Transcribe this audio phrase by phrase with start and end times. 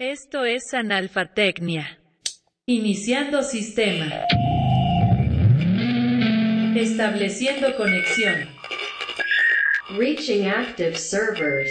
[0.00, 2.00] Esto es analfatecnia.
[2.66, 4.10] Iniciando sistema.
[6.74, 8.48] Estableciendo conexión.
[9.96, 11.70] Reaching active servers.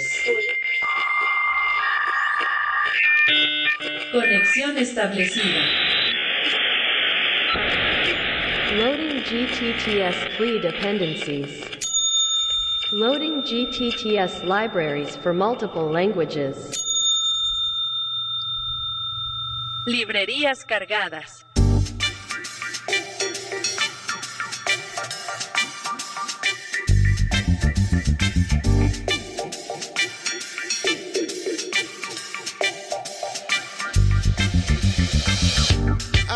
[4.14, 5.66] Conexión establecida.
[8.78, 11.62] Loading GTTS free dependencies.
[12.94, 16.93] Loading GTTS libraries for multiple languages.
[19.86, 21.46] Librerías cargadas.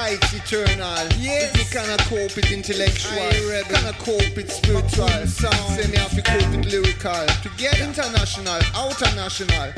[0.10, 1.06] It's eternal.
[1.20, 1.54] Yes.
[1.54, 5.10] If you cannot cope with intellectual, I cannot cope with spiritual.
[5.28, 7.28] Some say me have to cope with lyrical.
[7.44, 9.74] To get international, outer national.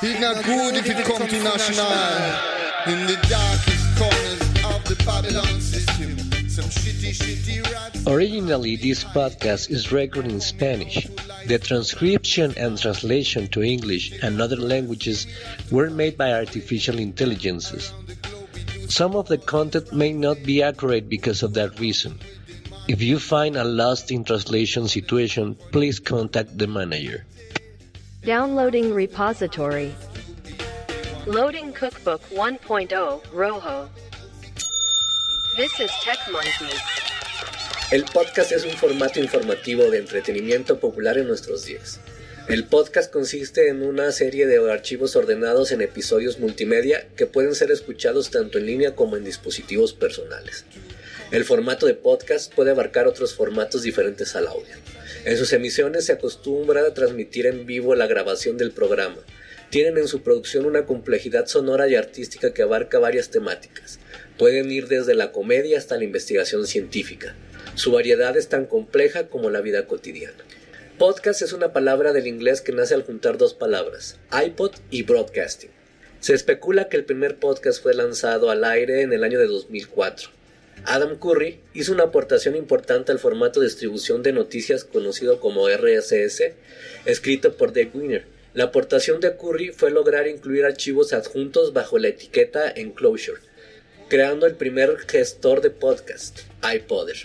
[0.00, 1.84] It's not good if it come to national.
[1.86, 4.40] In the darkest corners
[4.76, 6.18] of the Babylon system.
[6.48, 8.06] Some shitty, shitty rats.
[8.06, 11.08] Originally, this podcast is recorded in Spanish.
[11.46, 15.26] The transcription and translation to English and other languages
[15.70, 17.90] were made by artificial intelligences.
[18.88, 22.20] Some of the content may not be accurate because of that reason.
[22.86, 27.24] If you find a lost in translation situation, please contact the manager.
[28.22, 29.94] Downloading repository.
[31.26, 33.88] Loading cookbook 1.0 Rojo.
[35.56, 36.82] This is Tech Monkeys.
[37.90, 41.98] El podcast es un formato informativo de entretenimiento popular en nuestros días.
[42.46, 47.70] El podcast consiste en una serie de archivos ordenados en episodios multimedia que pueden ser
[47.70, 50.66] escuchados tanto en línea como en dispositivos personales.
[51.30, 54.76] El formato de podcast puede abarcar otros formatos diferentes al audio.
[55.24, 59.16] En sus emisiones se acostumbra a transmitir en vivo la grabación del programa.
[59.70, 63.98] Tienen en su producción una complejidad sonora y artística que abarca varias temáticas.
[64.38, 67.34] Pueden ir desde la comedia hasta la investigación científica.
[67.74, 70.44] Su variedad es tan compleja como la vida cotidiana.
[70.98, 75.70] Podcast es una palabra del inglés que nace al juntar dos palabras, iPod y broadcasting.
[76.20, 80.30] Se especula que el primer podcast fue lanzado al aire en el año de 2004.
[80.84, 86.52] Adam Curry hizo una aportación importante al formato de distribución de noticias conocido como RSS,
[87.06, 88.24] escrito por Dave Winner.
[88.54, 93.40] La aportación de Curry fue lograr incluir archivos adjuntos bajo la etiqueta Enclosure,
[94.08, 97.16] creando el primer gestor de podcast, iPodder.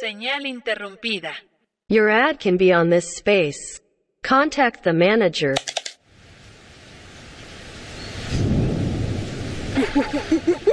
[0.00, 1.32] Señal interrumpida.
[1.88, 3.80] Your ad can be on this space.
[4.22, 5.54] Contact the manager.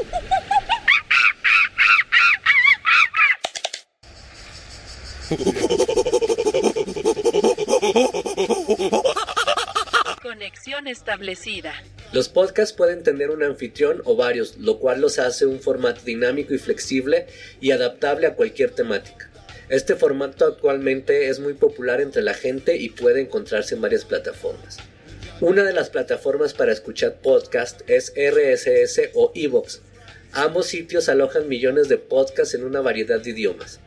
[10.21, 11.73] Conexión establecida.
[12.11, 16.53] Los podcasts pueden tener un anfitrión o varios, lo cual los hace un formato dinámico
[16.53, 17.27] y flexible
[17.61, 19.29] y adaptable a cualquier temática.
[19.69, 24.77] Este formato actualmente es muy popular entre la gente y puede encontrarse en varias plataformas.
[25.41, 29.81] Una de las plataformas para escuchar podcast es RSS o Evox.
[30.31, 33.79] Ambos sitios alojan millones de podcasts en una variedad de idiomas.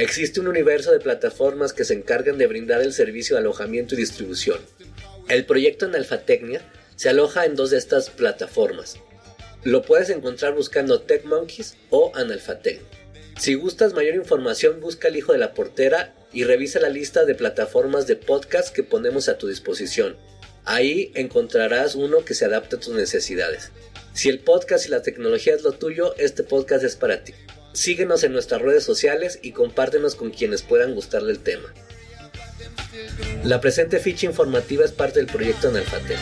[0.00, 3.98] Existe un universo de plataformas que se encargan de brindar el servicio de alojamiento y
[3.98, 4.58] distribución.
[5.28, 6.62] El proyecto Analfatecnia
[6.96, 8.96] se aloja en dos de estas plataformas.
[9.62, 12.88] Lo puedes encontrar buscando Tech Monkeys o Analfatecnia.
[13.38, 17.34] Si gustas mayor información, busca el hijo de la portera y revisa la lista de
[17.34, 20.16] plataformas de podcast que ponemos a tu disposición.
[20.64, 23.70] Ahí encontrarás uno que se adapte a tus necesidades.
[24.14, 27.34] Si el podcast y la tecnología es lo tuyo, este podcast es para ti.
[27.72, 31.72] Síguenos en nuestras redes sociales y compártenos con quienes puedan gustarle el tema.
[33.44, 36.16] La presente ficha informativa es parte del proyecto Analfate.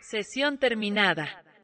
[0.00, 1.28] Sesión terminada.